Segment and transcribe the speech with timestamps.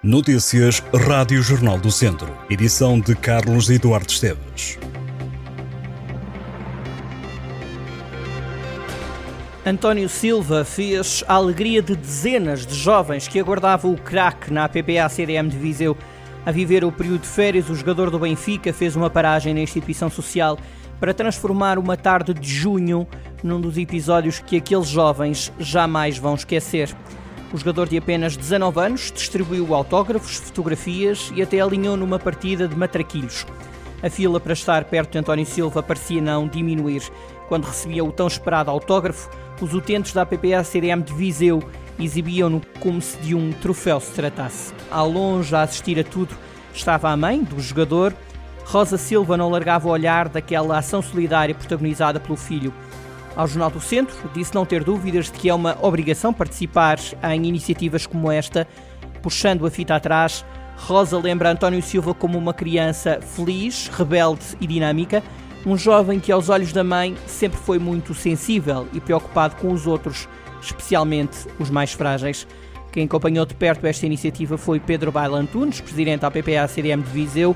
[0.00, 2.32] Notícias Rádio Jornal do Centro.
[2.48, 4.78] Edição de Carlos Eduardo Esteves.
[9.66, 15.08] António Silva fez a alegria de dezenas de jovens que aguardavam o craque na APPA
[15.08, 15.96] CDM de Viseu.
[16.46, 20.08] A viver o período de férias, o jogador do Benfica fez uma paragem na instituição
[20.08, 20.56] social
[21.00, 23.04] para transformar uma tarde de junho
[23.42, 26.94] num dos episódios que aqueles jovens jamais vão esquecer.
[27.52, 32.76] O jogador de apenas 19 anos distribuiu autógrafos, fotografias e até alinhou numa partida de
[32.76, 33.46] matraquilhos.
[34.02, 37.02] A fila para estar perto de António Silva parecia não diminuir.
[37.48, 39.30] Quando recebia o tão esperado autógrafo,
[39.60, 41.62] os utentes da APPA CDM de Viseu
[41.98, 44.72] exibiam-no como se de um troféu se tratasse.
[44.90, 46.36] Ao longe, a assistir a tudo,
[46.72, 48.14] estava a mãe do jogador.
[48.64, 52.72] Rosa Silva não largava o olhar daquela ação solidária protagonizada pelo filho.
[53.36, 57.46] Ao Jornal do Centro, disse não ter dúvidas de que é uma obrigação participar em
[57.46, 58.66] iniciativas como esta,
[59.22, 60.44] puxando a fita atrás.
[60.76, 65.22] Rosa lembra António Silva como uma criança feliz, rebelde e dinâmica,
[65.66, 69.86] um jovem que, aos olhos da mãe, sempre foi muito sensível e preocupado com os
[69.86, 70.28] outros,
[70.62, 72.46] especialmente os mais frágeis.
[72.92, 77.54] Quem acompanhou de perto esta iniciativa foi Pedro Baila Antunes, presidente da PPA-CDM de Viseu.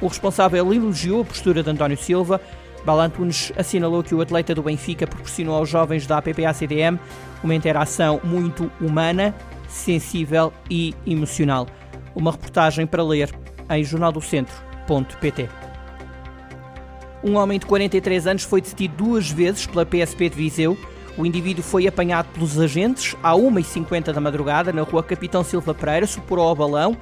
[0.00, 2.40] O responsável elogiou a postura de António Silva.
[2.88, 6.98] Balantunes assinalou que o atleta do Benfica proporcionou aos jovens da APPA-CDM
[7.44, 9.34] uma interação muito humana,
[9.68, 11.66] sensível e emocional.
[12.14, 13.28] Uma reportagem para ler
[13.68, 15.50] em jornaldocentro.pt.
[17.22, 20.78] Um homem de 43 anos foi detido duas vezes pela PSP de Viseu.
[21.18, 26.06] O indivíduo foi apanhado pelos agentes à 1h50 da madrugada na rua Capitão Silva Pereira,
[26.06, 26.96] superou ao balão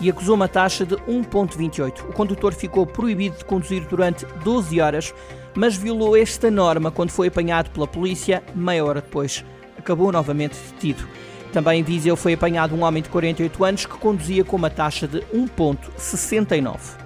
[0.00, 2.08] e acusou uma taxa de 1,28.
[2.08, 5.14] O condutor ficou proibido de conduzir durante 12 horas,
[5.54, 9.44] mas violou esta norma quando foi apanhado pela polícia meia hora depois.
[9.78, 11.06] Acabou novamente detido.
[11.52, 15.08] Também em Viseu foi apanhado um homem de 48 anos que conduzia com uma taxa
[15.08, 17.00] de 1,69.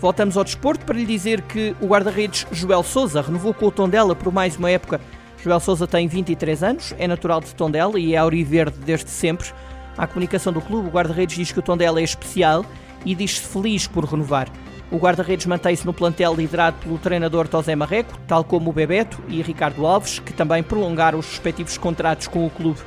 [0.00, 4.14] Voltamos ao desporto para lhe dizer que o guarda-redes Joel Souza renovou com o Tondela
[4.14, 5.00] por mais uma época.
[5.42, 9.52] Joel Souza tem 23 anos, é natural de Tondela e é auriverde desde sempre.
[9.98, 12.64] À comunicação do clube, o guarda-redes diz que o Tondela é especial
[13.04, 14.48] e diz-se feliz por renovar.
[14.90, 19.42] O guarda-redes mantém-se no plantel liderado pelo treinador Tosé Marreco, tal como o Bebeto e
[19.42, 22.78] Ricardo Alves, que também prolongaram os respectivos contratos com o clube.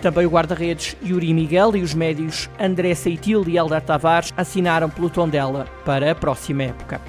[0.00, 5.10] Também o guarda-redes Yuri Miguel e os médios André Seitil e Eldar Tavares assinaram pelo
[5.10, 7.00] Tondela para a próxima época.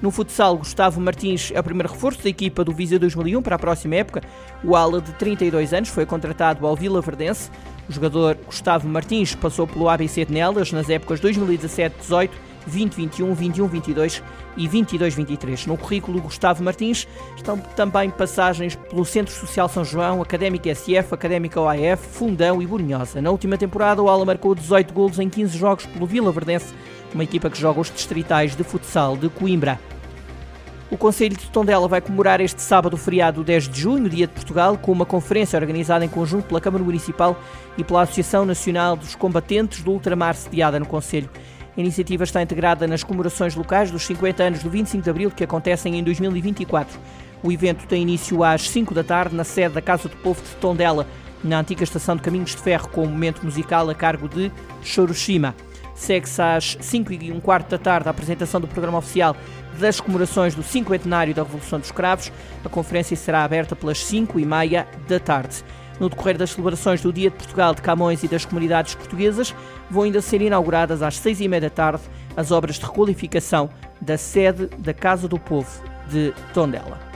[0.00, 3.58] No futsal, Gustavo Martins é o primeiro reforço da equipa do Viseu 2001 para a
[3.58, 4.22] próxima época.
[4.62, 7.50] O ala de 32 anos foi contratado ao Vila Verdense.
[7.88, 12.30] O jogador Gustavo Martins passou pelo ABC de Nelas nas épocas 2017-18,
[12.66, 14.22] 2021, 21-22
[14.56, 15.66] e 22-23.
[15.66, 17.06] No currículo Gustavo Martins
[17.36, 23.20] estão também passagens pelo Centro Social São João, Académica SF, Académica OAF, Fundão e Borinhosa.
[23.20, 26.72] Na última temporada, o Ala marcou 18 golos em 15 jogos pelo Vila Verdense,
[27.12, 29.78] uma equipa que joga os distritais de futsal de Coimbra.
[30.94, 34.78] O Conselho de Tondela vai comemorar este sábado feriado 10 de junho, Dia de Portugal,
[34.78, 37.36] com uma conferência organizada em conjunto pela Câmara Municipal
[37.76, 41.28] e pela Associação Nacional dos Combatentes do Ultramar, sediada no Conselho.
[41.76, 45.42] A iniciativa está integrada nas comemorações locais dos 50 anos do 25 de Abril, que
[45.42, 46.96] acontecem em 2024.
[47.42, 50.50] O evento tem início às 5 da tarde na sede da Casa do Povo de
[50.60, 51.08] Tondela,
[51.42, 54.48] na antiga estação de Caminhos de Ferro, com um momento musical a cargo de
[54.80, 55.56] Choroshima.
[55.94, 59.36] Segue-se às 5 e um quarto da tarde a apresentação do programa oficial
[59.78, 62.32] das comemorações do cinquentenário da Revolução dos Cravos.
[62.64, 65.64] A conferência será aberta pelas 5 e meia da tarde.
[66.00, 69.54] No decorrer das celebrações do Dia de Portugal de Camões e das comunidades portuguesas,
[69.88, 72.02] vão ainda ser inauguradas às seis e meia da tarde
[72.36, 75.70] as obras de requalificação da sede da Casa do Povo
[76.08, 77.13] de Tondela.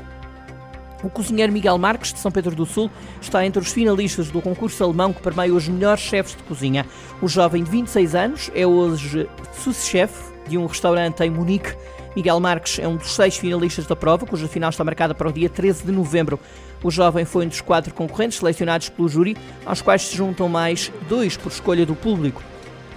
[1.02, 4.82] O cozinheiro Miguel Marques, de São Pedro do Sul, está entre os finalistas do concurso
[4.82, 6.84] alemão que permeia os melhores chefes de cozinha.
[7.22, 9.28] O jovem de 26 anos é hoje
[9.62, 11.74] sous-chefe de um restaurante em Munique
[12.18, 15.32] Miguel Marques é um dos seis finalistas da prova, cuja final está marcada para o
[15.32, 16.40] dia 13 de novembro.
[16.82, 20.90] O jovem foi um dos quatro concorrentes selecionados pelo júri, aos quais se juntam mais
[21.08, 22.42] dois por escolha do público.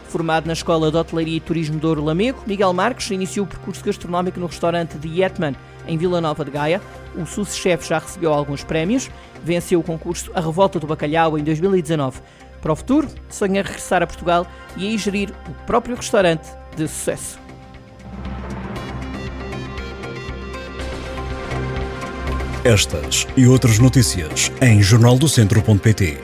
[0.08, 3.86] Formado na Escola de Hotelaria e Turismo de Ouro Lamego, Miguel Marques iniciou o percurso
[3.86, 5.56] gastronómico no restaurante de Yetman,
[5.88, 6.82] em Vila Nova de Gaia.
[7.16, 9.10] O sucesso já recebeu alguns prémios,
[9.44, 12.22] venceu o concurso A Revolta do Bacalhau em 2019.
[12.62, 14.46] Para o futuro, sonha regressar a Portugal
[14.78, 17.40] e aí gerir o próprio restaurante de sucesso.
[22.64, 26.20] Estas e outras notícias em jornaldocentro.pt.